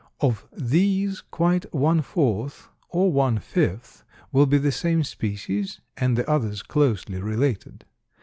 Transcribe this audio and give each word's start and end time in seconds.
Of 0.19 0.47
these 0.51 1.21
quite 1.29 1.71
one 1.71 2.01
fourth, 2.01 2.69
or 2.89 3.11
one 3.11 3.37
fifth, 3.37 4.03
will 4.31 4.47
be 4.47 4.57
the 4.57 4.71
same 4.71 5.03
species, 5.03 5.79
and 5.95 6.17
the 6.17 6.27
others 6.27 6.63
closely 6.63 7.21
related. 7.21 7.85